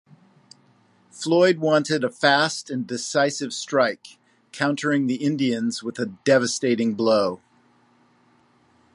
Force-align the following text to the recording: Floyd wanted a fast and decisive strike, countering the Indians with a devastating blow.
Floyd 1.11 1.59
wanted 1.59 2.03
a 2.03 2.09
fast 2.09 2.71
and 2.71 2.87
decisive 2.87 3.53
strike, 3.53 4.17
countering 4.51 5.05
the 5.05 5.17
Indians 5.23 5.83
with 5.83 5.99
a 5.99 6.07
devastating 6.23 6.95
blow. 6.95 7.39